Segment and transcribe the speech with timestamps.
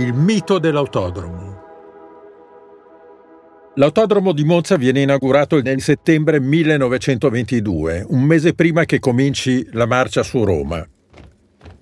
[0.00, 1.56] il mito dell'autodromo.
[3.74, 10.22] L'autodromo di Monza viene inaugurato nel settembre 1922, un mese prima che cominci la marcia
[10.22, 10.86] su Roma.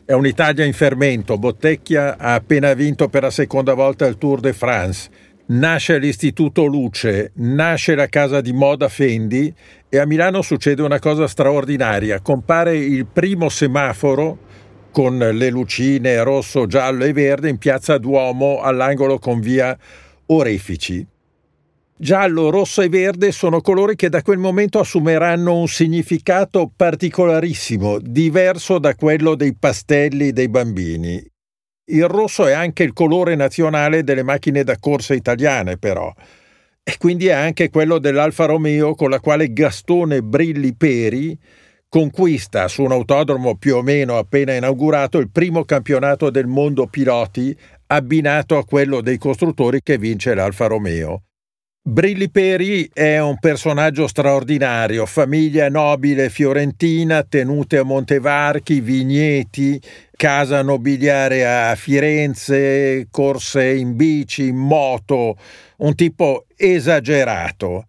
[0.05, 4.53] È un'Italia in fermento, Bottecchia ha appena vinto per la seconda volta il Tour de
[4.53, 5.09] France,
[5.47, 9.53] nasce l'Istituto Luce, nasce la casa di moda Fendi
[9.89, 14.39] e a Milano succede una cosa straordinaria, compare il primo semaforo
[14.97, 19.77] con le lucine rosso, giallo e verde in piazza Duomo all'angolo con via
[20.29, 21.07] Orefici.
[21.95, 28.79] Giallo, rosso e verde sono colori che da quel momento assumeranno un significato particolarissimo, diverso
[28.79, 31.23] da quello dei pastelli dei bambini.
[31.91, 36.11] Il rosso è anche il colore nazionale delle macchine da corsa italiane, però,
[36.83, 41.39] e quindi è anche quello dell'Alfa Romeo con la quale Gastone Brilli Peri
[41.97, 47.57] conquista su un autodromo più o meno appena inaugurato il primo campionato del mondo piloti
[47.87, 51.23] abbinato a quello dei costruttori che vince l'Alfa Romeo.
[51.81, 59.81] Brilli Peri è un personaggio straordinario, famiglia nobile fiorentina, tenute a Montevarchi, vigneti,
[60.15, 65.39] casa nobiliare a Firenze, corse in bici, in moto,
[65.79, 67.87] un tipo esagerato.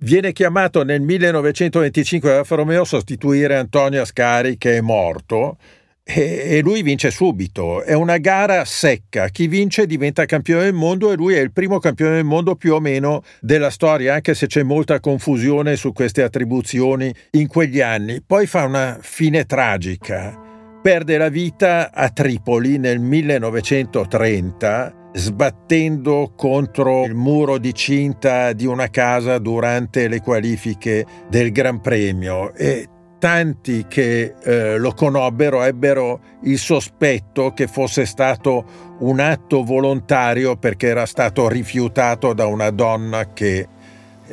[0.00, 5.56] Viene chiamato nel 1925 da Alfa Romeo a sostituire Antonio Ascari che è morto
[6.04, 7.82] e lui vince subito.
[7.82, 9.28] È una gara secca.
[9.28, 12.74] Chi vince diventa campione del mondo e lui è il primo campione del mondo più
[12.74, 18.22] o meno della storia, anche se c'è molta confusione su queste attribuzioni in quegli anni.
[18.22, 20.46] Poi fa una fine tragica.
[20.80, 28.88] Perde la vita a Tripoli nel 1930 sbattendo contro il muro di cinta di una
[28.88, 32.88] casa durante le qualifiche del Gran Premio e
[33.18, 38.64] tanti che eh, lo conobbero ebbero il sospetto che fosse stato
[38.98, 43.66] un atto volontario perché era stato rifiutato da una donna che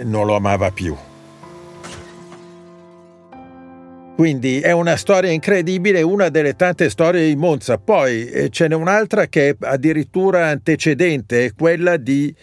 [0.04, 0.96] non lo amava più.
[4.16, 7.78] Quindi è una storia incredibile, una delle tante storie di Monza.
[7.78, 12.34] Poi eh, ce n'è un'altra che è addirittura antecedente, è quella di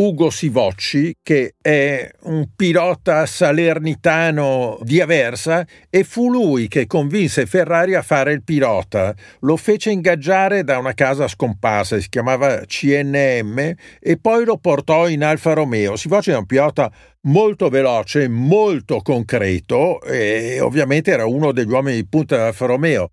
[0.00, 7.94] Ugo Sivocci, che è un pilota salernitano di Aversa, e fu lui che convinse Ferrari
[7.94, 9.14] a fare il pilota.
[9.40, 15.22] Lo fece ingaggiare da una casa scomparsa, si chiamava CNM, e poi lo portò in
[15.22, 15.96] Alfa Romeo.
[15.96, 16.90] Sivocci è un pilota
[17.24, 23.10] molto veloce, molto concreto, e ovviamente era uno degli uomini di punta dell'Alfa Romeo.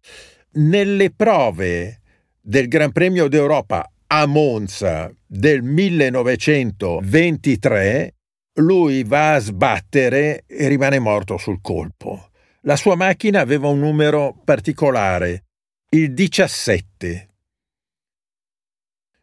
[0.52, 2.00] Nelle prove
[2.40, 8.16] del Gran Premio d'Europa a Monza del 1923,
[8.60, 12.30] lui va a sbattere e rimane morto sul colpo.
[12.62, 15.44] La sua macchina aveva un numero particolare,
[15.90, 17.27] il 17.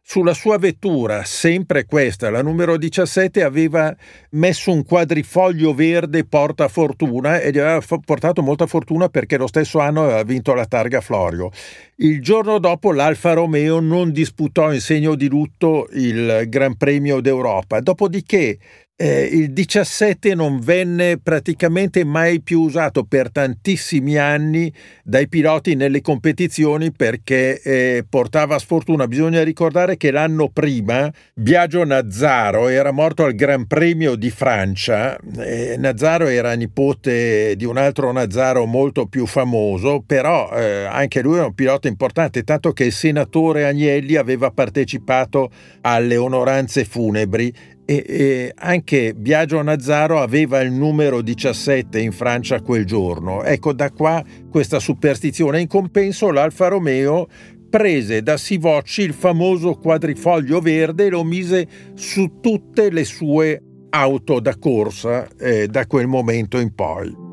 [0.07, 3.93] Sulla sua vettura, sempre questa, la numero 17, aveva
[4.33, 9.79] messo un quadrifoglio verde porta fortuna e gli aveva portato molta fortuna perché lo stesso
[9.79, 11.49] anno aveva vinto la targa Florio.
[11.95, 17.79] Il giorno dopo l'Alfa Romeo non disputò in segno di lutto il Gran Premio d'Europa,
[17.79, 18.59] dopodiché
[18.97, 24.71] eh, il 17 non venne praticamente mai più usato per tantissimi anni
[25.03, 29.07] dai piloti nelle competizioni perché eh, portava sfortuna.
[29.07, 35.17] Bisogna ricordare che l'anno prima Biagio Nazzaro era morto al Gran Premio di Francia.
[35.39, 41.35] Eh, Nazzaro era nipote di un altro Nazzaro molto più famoso, però eh, anche lui
[41.35, 45.51] era un pilota importante, tanto che il senatore Agnelli aveva partecipato
[45.81, 47.53] alle onoranze funebri
[47.85, 53.43] e, e, anche Biagio Nazzaro aveva il numero 17 in Francia quel giorno.
[53.43, 55.61] Ecco da qua questa superstizione.
[55.61, 57.27] In compenso l'Alfa Romeo
[57.69, 64.39] prese da Sivocci il famoso quadrifoglio verde e lo mise su tutte le sue auto
[64.39, 67.24] da corsa eh, da quel momento in poi.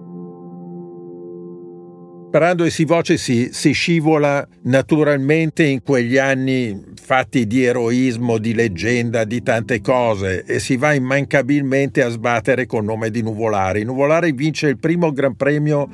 [2.33, 8.55] Parlando di si voce si, si scivola naturalmente in quegli anni fatti di eroismo, di
[8.55, 13.85] leggenda, di tante cose e si va immancabilmente a sbattere col nome di Nuvolari.
[13.85, 15.91] Nuvolari vince il primo Gran Premio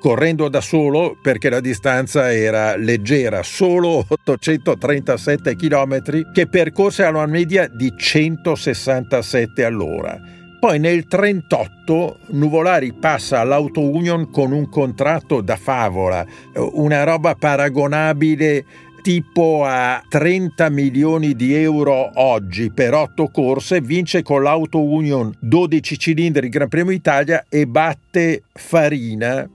[0.06, 7.26] correndo da solo perché la distanza era leggera, solo 837 km che percorse a una
[7.26, 10.16] media di 167 all'ora.
[10.60, 16.24] Poi nel 1938 Nuvolari passa all'Auto Union con un contratto da favola,
[16.54, 18.64] una roba paragonabile
[19.02, 25.98] tipo a 30 milioni di euro oggi per 8 corse, vince con l'Auto Union 12
[25.98, 29.50] cilindri Gran Premio Italia e batte Farina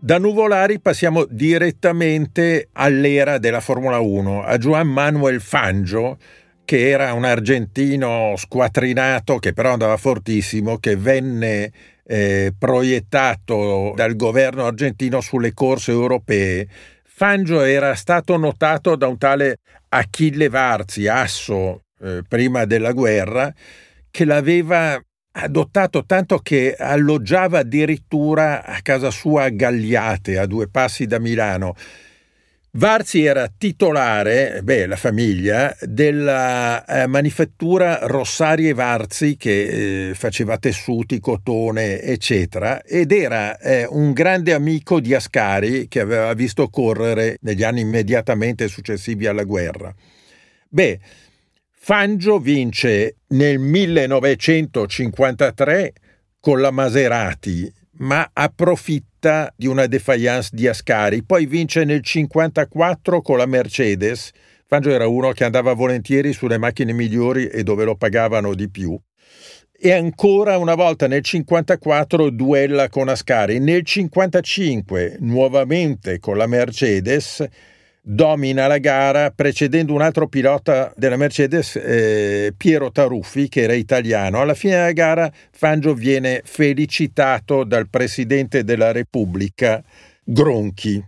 [0.00, 6.18] da Nuvolari passiamo direttamente all'era della Formula 1, a Juan Manuel Fangio,
[6.64, 11.72] che era un argentino squattrinato che però andava fortissimo, che venne
[12.04, 16.68] eh, proiettato dal governo argentino sulle corse europee.
[17.04, 19.58] Fangio era stato notato da un tale
[19.88, 23.52] Achille Varzi, asso eh, prima della guerra,
[24.10, 25.02] che l'aveva
[25.40, 31.74] adottato tanto che alloggiava addirittura a casa sua a Gagliate, a due passi da Milano.
[32.72, 40.58] Varzi era titolare, beh, la famiglia, della eh, manifattura Rossari e Varzi che eh, faceva
[40.58, 47.38] tessuti, cotone, eccetera, ed era eh, un grande amico di Ascari che aveva visto correre
[47.40, 49.92] negli anni immediatamente successivi alla guerra.
[50.68, 51.00] Beh,
[51.80, 55.92] Fangio vince nel 1953
[56.38, 61.22] con la Maserati, ma approfitta di una defiance di Ascari.
[61.22, 64.32] Poi vince nel 1954 con la Mercedes.
[64.66, 69.00] Fangio era uno che andava volentieri sulle macchine migliori e dove lo pagavano di più.
[69.72, 73.60] E ancora una volta nel 1954 duella con Ascari.
[73.60, 77.42] Nel 1955 nuovamente con la Mercedes
[78.10, 84.40] domina la gara precedendo un altro pilota della Mercedes, eh, Piero Taruffi, che era italiano.
[84.40, 89.82] Alla fine della gara Fangio viene felicitato dal Presidente della Repubblica,
[90.24, 91.04] Gronchi.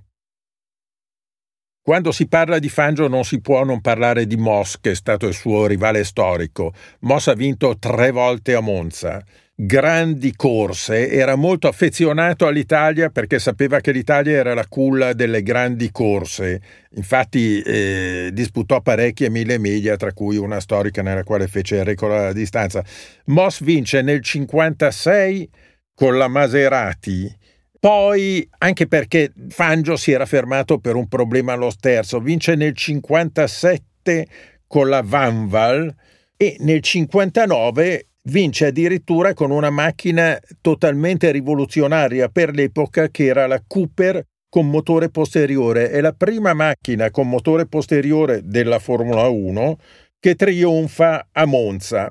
[1.82, 5.26] Quando si parla di Fangio non si può non parlare di Moss, che è stato
[5.26, 6.75] il suo rivale storico.
[7.00, 9.25] Moss ha vinto tre volte a Monza
[9.62, 15.90] grandi corse, era molto affezionato all'Italia perché sapeva che l'Italia era la culla delle grandi
[15.90, 16.62] corse.
[16.94, 22.12] Infatti eh, disputò parecchie mille miglia, tra cui una storica nella quale fece il record
[22.12, 22.82] alla distanza.
[23.26, 25.50] Moss vince nel 56
[25.94, 27.36] con la Maserati.
[27.78, 34.26] Poi, anche perché Fangio si era fermato per un problema allo sterzo, vince nel 57
[34.66, 35.94] con la Vanval
[36.36, 43.62] e nel 59 vince addirittura con una macchina totalmente rivoluzionaria per l'epoca che era la
[43.67, 45.91] Cooper con motore posteriore.
[45.91, 49.79] È la prima macchina con motore posteriore della Formula 1
[50.19, 52.11] che trionfa a Monza.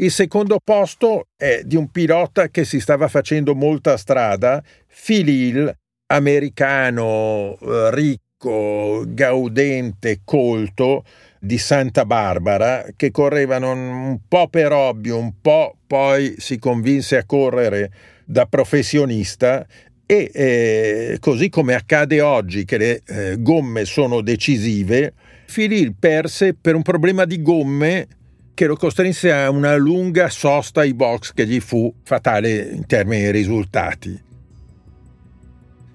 [0.00, 4.62] Il secondo posto è di un pilota che si stava facendo molta strada,
[5.04, 5.70] Phil
[6.06, 11.04] americano, eh, ricco, gaudente, colto,
[11.42, 17.24] di Santa Barbara che correvano un po' per hobby, un po' poi si convinse a
[17.24, 17.90] correre
[18.26, 19.66] da professionista
[20.04, 25.14] e eh, così come accade oggi che le eh, gomme sono decisive,
[25.46, 28.06] Filil perse per un problema di gomme
[28.52, 33.22] che lo costrinse a una lunga sosta ai box che gli fu fatale in termini
[33.22, 34.29] di risultati.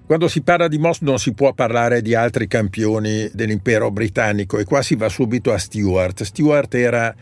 [0.06, 4.64] Quando si parla di Moss non si può parlare di altri campioni dell'impero britannico e
[4.64, 6.22] qua si va subito a Stewart.
[6.22, 7.12] Stewart era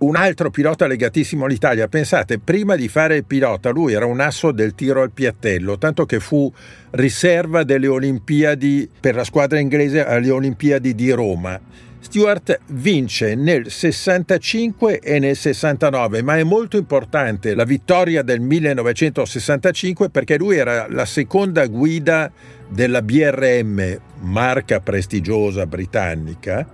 [0.00, 1.88] un altro pilota legatissimo all'Italia.
[1.88, 6.04] Pensate, prima di fare il pilota lui era un asso del tiro al piattello, tanto
[6.04, 6.52] che fu
[6.90, 11.58] riserva delle Olimpiadi per la squadra inglese alle Olimpiadi di Roma
[12.04, 20.10] Stewart vince nel 65 e nel 69, ma è molto importante la vittoria del 1965
[20.10, 22.30] perché lui era la seconda guida
[22.68, 26.68] della BRM, marca prestigiosa britannica,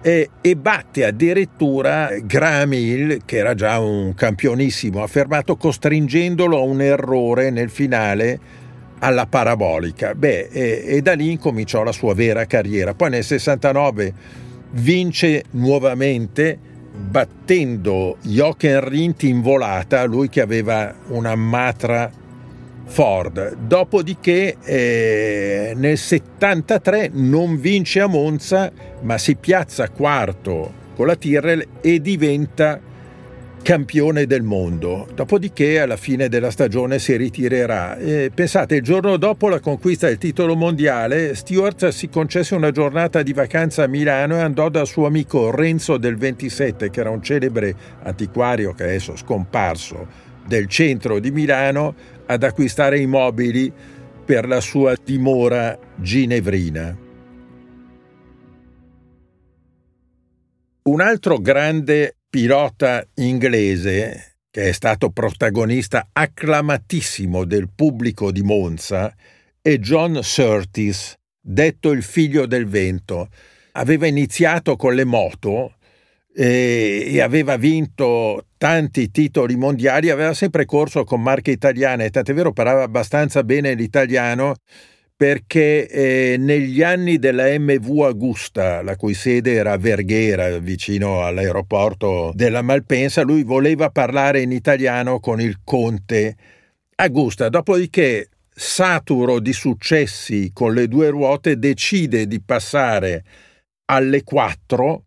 [0.00, 6.80] e, e, batte addirittura Graham Hill, che era già un campionissimo affermato, costringendolo a un
[6.80, 8.38] errore nel finale
[9.00, 10.14] alla parabolica.
[10.14, 12.94] Beh, e, e da lì incominciò la sua vera carriera.
[12.94, 16.58] Poi nel 69 vince nuovamente
[16.92, 22.10] battendo Jochen Rindt in volata, lui che aveva una Matra
[22.84, 23.56] Ford.
[23.56, 28.70] Dopodiché eh, nel 73 non vince a Monza,
[29.02, 32.80] ma si piazza quarto con la Tyrrell e diventa
[33.62, 35.06] campione del mondo.
[35.14, 37.96] Dopodiché alla fine della stagione si ritirerà.
[37.96, 43.22] E pensate, il giorno dopo la conquista del titolo mondiale, Stewart si concesse una giornata
[43.22, 47.22] di vacanza a Milano e andò dal suo amico Renzo del 27, che era un
[47.22, 51.94] celebre antiquario che adesso è scomparso del centro di Milano,
[52.26, 53.72] ad acquistare i mobili
[54.24, 56.96] per la sua dimora ginevrina.
[60.82, 69.12] Un altro grande pilota inglese che è stato protagonista acclamatissimo del pubblico di Monza
[69.60, 73.28] è John Surtees, detto il figlio del vento.
[73.72, 75.74] Aveva iniziato con le moto
[76.34, 82.52] e, e aveva vinto tanti titoli mondiali, aveva sempre corso con marche italiane, tant'è vero
[82.52, 84.54] parlava abbastanza bene l'italiano
[85.20, 92.32] perché eh, negli anni della MV Augusta, la cui sede era a Verghera, vicino all'aeroporto
[92.34, 96.36] della Malpensa, lui voleva parlare in italiano con il conte
[96.94, 103.22] Augusta, dopodiché saturo di successi con le due ruote decide di passare
[103.90, 105.04] alle quattro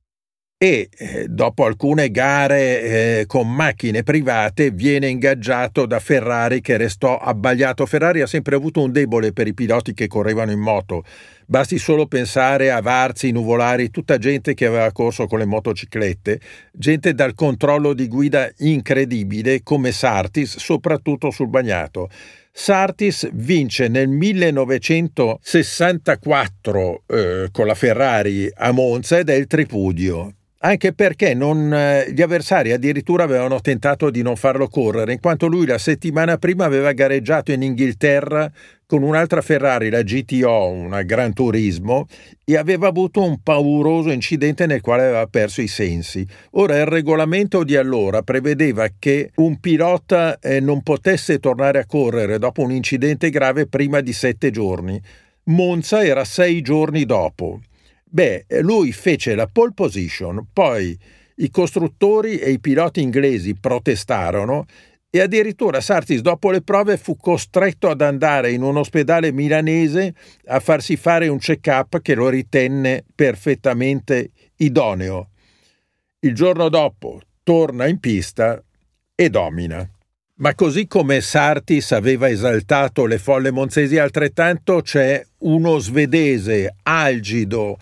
[0.64, 7.18] e eh, dopo alcune gare eh, con macchine private viene ingaggiato da Ferrari che restò
[7.18, 7.86] abbagliato.
[7.86, 11.04] Ferrari ha sempre avuto un debole per i piloti che correvano in moto.
[11.48, 16.40] Basti solo pensare a Varzi, Nuvolari, tutta gente che aveva corso con le motociclette,
[16.72, 22.08] gente dal controllo di guida incredibile come Sartis, soprattutto sul bagnato.
[22.54, 30.94] Sartis vince nel 1964 eh, con la Ferrari a Monza ed è il tripudio anche
[30.94, 35.66] perché non, eh, gli avversari addirittura avevano tentato di non farlo correre, in quanto lui
[35.66, 38.50] la settimana prima aveva gareggiato in Inghilterra
[38.86, 42.08] con un'altra Ferrari, la GTO, una Gran Turismo,
[42.46, 46.26] e aveva avuto un pauroso incidente nel quale aveva perso i sensi.
[46.52, 52.38] Ora il regolamento di allora prevedeva che un pilota eh, non potesse tornare a correre
[52.38, 55.02] dopo un incidente grave prima di sette giorni.
[55.46, 57.60] Monza era sei giorni dopo.
[58.14, 60.96] Beh, lui fece la pole position, poi
[61.38, 64.66] i costruttori e i piloti inglesi protestarono
[65.10, 70.14] e addirittura Sartis dopo le prove fu costretto ad andare in un ospedale milanese
[70.46, 75.30] a farsi fare un check-up che lo ritenne perfettamente idoneo.
[76.20, 78.64] Il giorno dopo torna in pista
[79.16, 79.90] e domina.
[80.36, 87.78] Ma così come Sartis aveva esaltato le folle monzesi altrettanto, c'è uno svedese algido,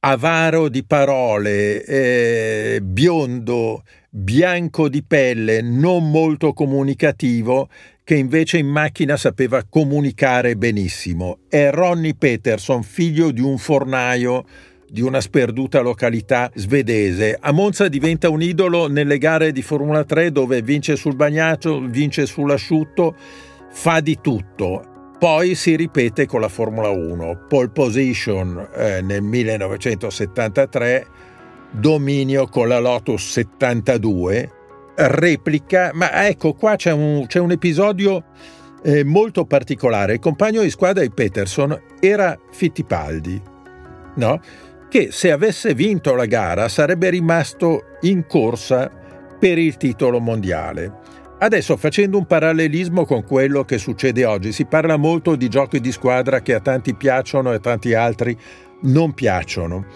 [0.00, 7.68] avaro di parole, eh, biondo, bianco di pelle, non molto comunicativo,
[8.04, 11.40] che invece in macchina sapeva comunicare benissimo.
[11.48, 14.44] È Ronnie Peterson, figlio di un fornaio
[14.90, 17.36] di una sperduta località svedese.
[17.40, 22.26] A Monza diventa un idolo nelle gare di Formula 3 dove vince sul bagnato, vince
[22.26, 23.14] sull'asciutto,
[23.70, 25.14] fa di tutto.
[25.18, 31.06] Poi si ripete con la Formula 1, pole position eh, nel 1973,
[31.72, 34.52] dominio con la Lotus 72,
[34.94, 38.26] replica, ma ecco qua c'è un, c'è un episodio
[38.82, 40.14] eh, molto particolare.
[40.14, 43.42] Il compagno di squadra di Peterson era Fittipaldi,
[44.14, 44.40] no?
[44.88, 48.90] Che se avesse vinto la gara sarebbe rimasto in corsa
[49.38, 51.06] per il titolo mondiale.
[51.40, 55.92] Adesso facendo un parallelismo con quello che succede oggi, si parla molto di giochi di
[55.92, 58.36] squadra che a tanti piacciono e a tanti altri
[58.82, 59.86] non piacciono.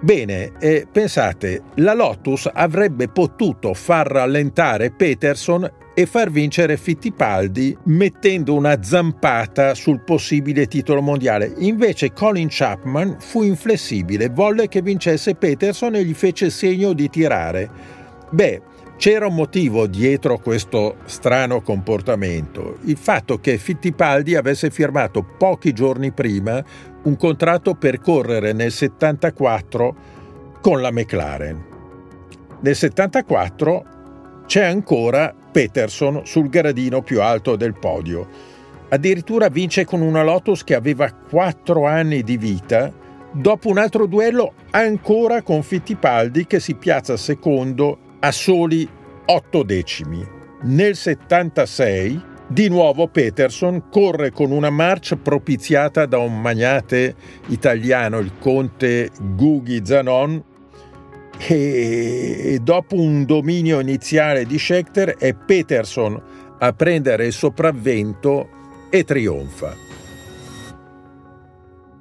[0.00, 8.54] Bene, eh, pensate, la Lotus avrebbe potuto far rallentare Peterson e far vincere Fittipaldi mettendo
[8.54, 11.52] una zampata sul possibile titolo mondiale.
[11.58, 17.70] Invece Colin Chapman fu inflessibile, volle che vincesse Peterson e gli fece segno di tirare.
[18.30, 18.60] Beh,
[18.96, 26.12] c'era un motivo dietro questo strano comportamento, il fatto che Fittipaldi avesse firmato pochi giorni
[26.12, 26.62] prima
[27.02, 29.96] un contratto per correre nel 74
[30.60, 31.64] con la McLaren.
[32.60, 33.84] Nel 74
[34.46, 38.26] c'è ancora Peterson sul gradino più alto del podio.
[38.88, 42.92] Addirittura vince con una Lotus che aveva 4 anni di vita,
[43.30, 48.88] dopo un altro duello ancora con Fittipaldi che si piazza secondo a soli
[49.26, 50.26] 8 decimi.
[50.62, 57.14] Nel 76 di nuovo Peterson corre con una marcia propiziata da un magnate
[57.46, 60.42] italiano, il conte Gughi Zanon,
[61.38, 66.22] e dopo un dominio iniziale di Schechter è Peterson
[66.58, 68.48] a prendere il sopravvento
[68.90, 69.76] e trionfa.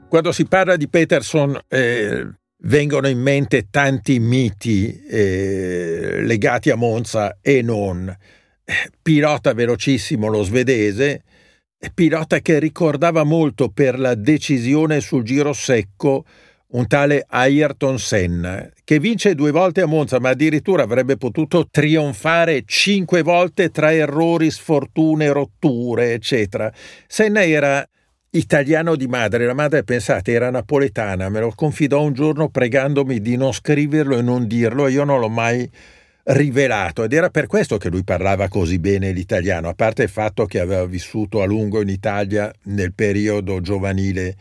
[0.07, 2.27] Quando si parla di Peterson eh,
[2.65, 8.15] vengono in mente tanti miti eh, legati a Monza e non.
[9.01, 11.23] Pilota velocissimo lo svedese,
[11.93, 16.25] pilota che ricordava molto per la decisione sul giro secco
[16.73, 22.63] un tale Ayrton Senna, che vince due volte a Monza, ma addirittura avrebbe potuto trionfare
[22.65, 26.71] cinque volte tra errori, sfortune, rotture, eccetera.
[27.07, 27.87] Senna era
[28.31, 33.37] italiano di madre, la madre, pensate, era napoletana, me lo confidò un giorno pregandomi di
[33.37, 35.69] non scriverlo e non dirlo, io non l'ho mai
[36.25, 40.45] rivelato ed era per questo che lui parlava così bene l'italiano, a parte il fatto
[40.45, 44.35] che aveva vissuto a lungo in Italia nel periodo giovanile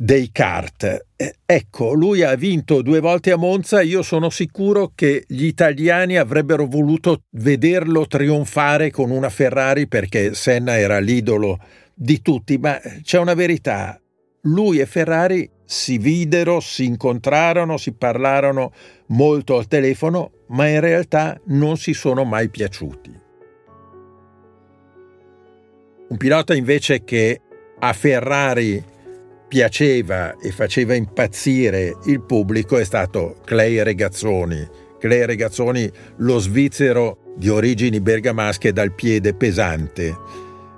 [0.00, 1.06] dei kart.
[1.44, 6.66] ecco, lui ha vinto due volte a Monza, io sono sicuro che gli italiani avrebbero
[6.66, 11.58] voluto vederlo trionfare con una Ferrari perché Senna era l'idolo
[11.92, 14.00] di tutti, ma c'è una verità,
[14.42, 18.72] lui e Ferrari si videro, si incontrarono, si parlarono
[19.06, 23.20] molto al telefono, ma in realtà non si sono mai piaciuti.
[26.10, 27.40] Un pilota invece che
[27.80, 28.96] a Ferrari
[29.48, 34.68] piaceva e faceva impazzire il pubblico è stato Clay Regazzoni.
[34.98, 40.14] Clay Regazzoni, lo svizzero di origini bergamasche dal piede pesante.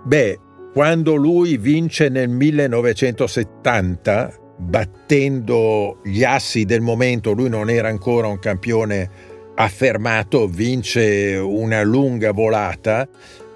[0.05, 0.39] Beh,
[0.73, 8.39] quando lui vince nel 1970, battendo gli assi del momento, lui non era ancora un
[8.39, 9.11] campione
[9.57, 13.09] affermato, vince una lunga volata,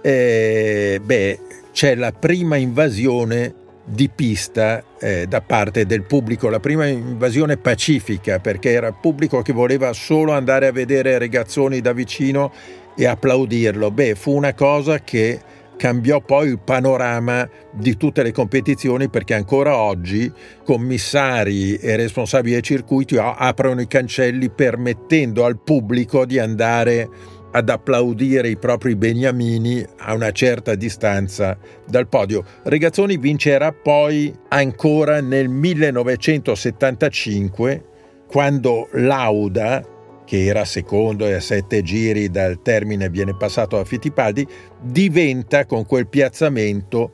[0.02, 1.38] eh, beh,
[1.73, 8.38] c'è la prima invasione di pista eh, da parte del pubblico, la prima invasione pacifica,
[8.38, 12.53] perché era pubblico che voleva solo andare a vedere Regazzoni da vicino
[12.97, 13.91] e applaudirlo.
[13.91, 15.41] Beh, fu una cosa che
[15.76, 20.33] cambiò poi il panorama di tutte le competizioni perché ancora oggi
[20.64, 27.09] commissari e responsabili dei circuiti aprono i cancelli permettendo al pubblico di andare
[27.56, 31.56] ad applaudire i propri beniamini a una certa distanza
[31.87, 32.44] dal podio.
[32.64, 37.84] Regazzoni vincerà poi ancora nel 1975
[38.26, 39.87] quando Lauda,
[40.24, 44.44] che era secondo e a sette giri dal termine viene passato a Fittipaldi,
[44.83, 47.12] diventa con quel piazzamento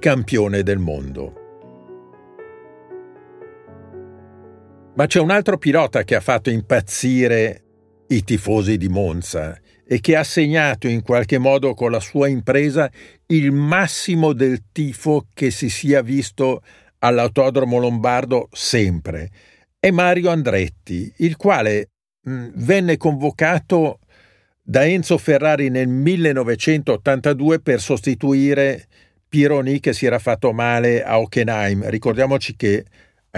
[0.00, 1.34] campione del mondo.
[4.96, 7.62] Ma c'è un altro pilota che ha fatto impazzire
[8.08, 12.90] i tifosi di Monza e che ha segnato in qualche modo con la sua impresa
[13.26, 16.62] il massimo del tifo che si sia visto
[16.98, 19.30] all'Autodromo Lombardo sempre.
[19.78, 21.90] È Mario Andretti, il quale
[22.20, 24.00] mh, venne convocato
[24.62, 28.86] da Enzo Ferrari nel 1982 per sostituire
[29.26, 31.88] Pironi che si era fatto male a Hockenheim.
[31.88, 32.84] Ricordiamoci che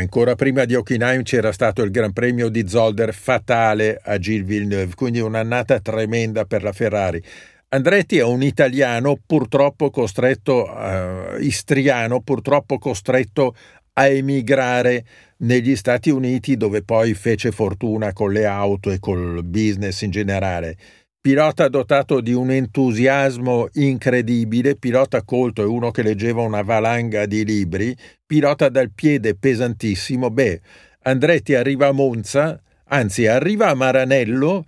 [0.01, 4.95] Ancora prima di Hockenheim c'era stato il Gran Premio di Zolder fatale a Gilles Villeneuve,
[4.95, 7.23] quindi un'annata tremenda per la Ferrari.
[7.69, 13.55] Andretti è un italiano purtroppo costretto, uh, istriano, purtroppo costretto
[13.93, 15.05] a emigrare
[15.41, 20.77] negli Stati Uniti dove poi fece fortuna con le auto e col business in generale
[21.23, 27.45] pilota dotato di un entusiasmo incredibile, pilota colto e uno che leggeva una valanga di
[27.45, 30.61] libri, pilota dal piede pesantissimo, beh,
[31.03, 34.65] Andretti arriva a Monza, anzi arriva a Maranello,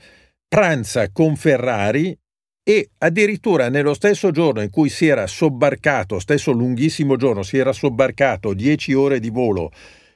[0.47, 2.17] pranza con Ferrari
[2.63, 7.73] e addirittura nello stesso giorno in cui si era sobbarcato, stesso lunghissimo giorno, si era
[7.73, 9.71] sobbarcato 10 ore di volo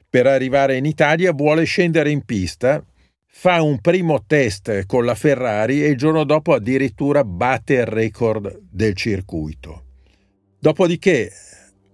[0.08, 2.84] per arrivare in Italia, vuole scendere in pista
[3.38, 8.60] fa un primo test con la Ferrari e il giorno dopo addirittura batte il record
[8.70, 9.82] del circuito.
[10.58, 11.30] Dopodiché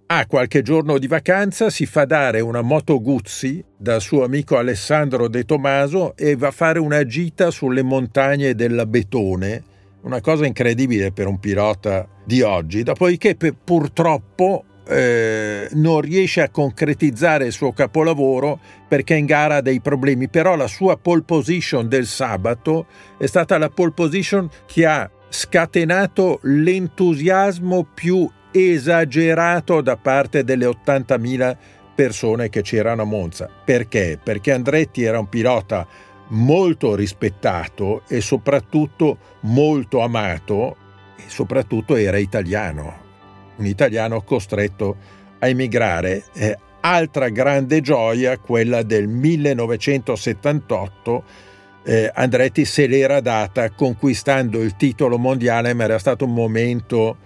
[0.05, 5.27] ha qualche giorno di vacanza, si fa dare una moto Guzzi dal suo amico Alessandro
[5.27, 9.63] De Tomaso e va a fare una gita sulle montagne della Betone,
[10.03, 12.83] una cosa incredibile per un pilota di oggi.
[12.83, 19.79] Dopodiché purtroppo eh, non riesce a concretizzare il suo capolavoro perché in gara ha dei
[19.79, 22.85] problemi, però la sua pole position del sabato
[23.17, 31.57] è stata la pole position che ha scatenato l'entusiasmo più esagerato da parte delle 80.000
[31.95, 33.49] persone che c'erano a Monza.
[33.63, 34.19] Perché?
[34.21, 35.87] Perché Andretti era un pilota
[36.29, 40.75] molto rispettato e soprattutto molto amato
[41.15, 43.02] e soprattutto era italiano
[43.57, 44.95] un italiano costretto
[45.39, 46.23] a emigrare.
[46.33, 51.23] Eh, altra grande gioia, quella del 1978,
[51.85, 57.17] eh, Andretti se l'era data conquistando il titolo mondiale, ma era stato un momento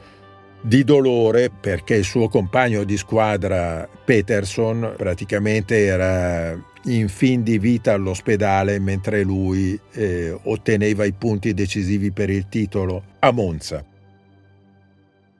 [0.61, 7.93] di dolore perché il suo compagno di squadra Peterson praticamente era in fin di vita
[7.93, 13.83] all'ospedale mentre lui eh, otteneva i punti decisivi per il titolo a Monza.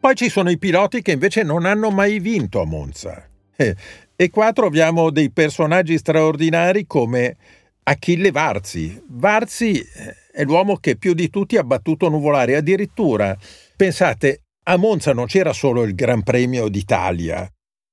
[0.08, 3.28] Poi ci sono i piloti che invece non hanno mai vinto a Monza.
[3.58, 3.76] Eh,
[4.16, 7.36] e qua troviamo dei personaggi straordinari come
[7.84, 9.04] Achille Varzi.
[9.10, 12.54] Varzi eh, è l'uomo che più di tutti ha battuto nuvolari.
[12.54, 13.38] Addirittura,
[13.76, 17.46] pensate, a Monza non c'era solo il Gran Premio d'Italia.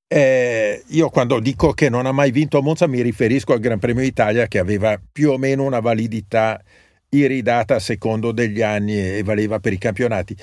[0.07, 3.81] Eh, io quando dico che non ha mai vinto a Monza mi riferisco al Gran
[3.81, 6.62] Premio d'Italia che aveva più o meno una validità
[7.09, 10.37] iridata a secondo degli anni e valeva per i campionati.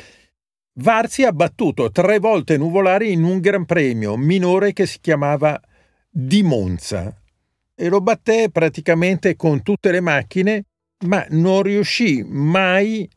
[0.75, 5.59] Varzi ha battuto tre volte Nuvolari in un Gran Premio minore che si chiamava
[6.09, 7.13] di Monza
[7.75, 10.63] e lo batté praticamente con tutte le macchine,
[11.07, 13.09] ma non riuscì mai,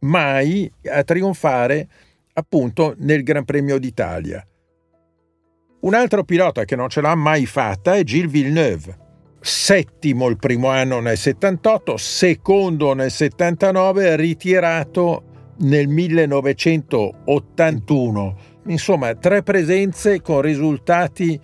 [0.00, 1.86] mai a trionfare
[2.32, 4.46] appunto nel Gran Premio d'Italia.
[5.80, 9.04] Un altro pilota che non ce l'ha mai fatta è Gilles Villeneuve.
[9.40, 15.25] Settimo il primo anno nel 78, secondo nel 79, ritirato
[15.58, 18.36] nel 1981.
[18.66, 21.40] Insomma, tre presenze con risultati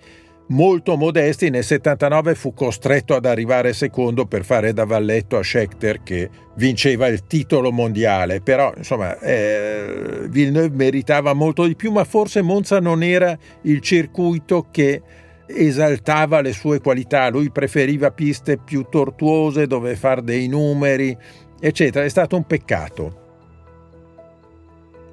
[0.47, 6.03] molto modesti, nel 79 fu costretto ad arrivare secondo per fare da valletto a Schechter
[6.03, 12.41] che vinceva il titolo mondiale, però insomma eh, Villeneuve meritava molto di più, ma forse
[12.41, 15.01] Monza non era il circuito che
[15.45, 21.15] esaltava le sue qualità, lui preferiva piste più tortuose dove fare dei numeri,
[21.59, 23.22] eccetera, è stato un peccato.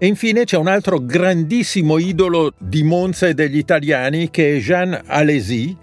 [0.02, 4.98] E infine c'è un altro grandissimo idolo di Monza e degli italiani che è Jean
[5.04, 5.76] Alesi.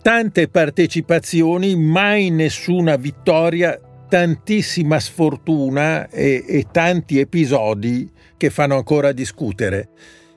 [0.00, 9.90] Tante partecipazioni, mai nessuna vittoria, tantissima sfortuna e, e tanti episodi che fanno ancora discutere.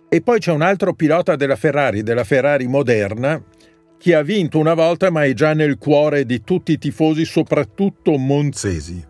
[0.09, 3.41] E poi c'è un altro pilota della Ferrari, della Ferrari moderna,
[3.97, 8.17] che ha vinto una volta ma è già nel cuore di tutti i tifosi, soprattutto
[8.17, 9.01] monzesi.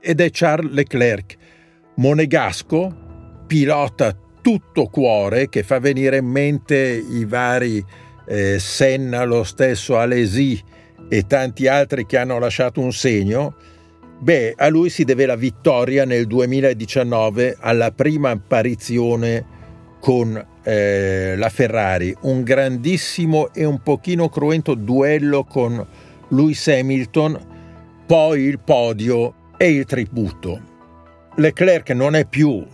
[0.00, 1.36] Ed è Charles Leclerc,
[1.94, 3.02] monegasco,
[3.46, 7.84] pilota tutto cuore che fa venire in mente i vari
[8.26, 10.62] eh, Senna, lo stesso Alesi
[11.08, 13.54] e tanti altri che hanno lasciato un segno,
[14.18, 19.52] beh, a lui si deve la vittoria nel 2019 alla prima apparizione
[20.00, 25.86] con eh, la Ferrari, un grandissimo e un pochino cruento duello con
[26.28, 27.38] Lewis Hamilton,
[28.06, 30.72] poi il podio e il tributo.
[31.36, 32.64] Leclerc non è più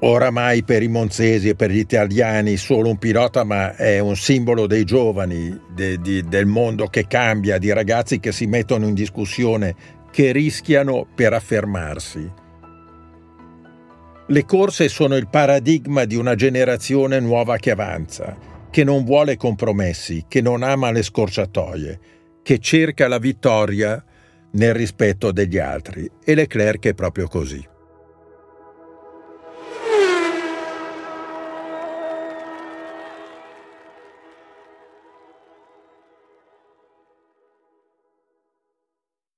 [0.00, 4.66] oramai per i monzesi e per gli italiani solo un pilota, ma è un simbolo
[4.66, 9.74] dei giovani, de, de, del mondo che cambia, di ragazzi che si mettono in discussione,
[10.10, 12.44] che rischiano per affermarsi.
[14.28, 18.36] Le corse sono il paradigma di una generazione nuova che avanza,
[18.70, 22.00] che non vuole compromessi, che non ama le scorciatoie,
[22.42, 24.02] che cerca la vittoria
[24.52, 26.10] nel rispetto degli altri.
[26.24, 27.74] E Leclerc è proprio così.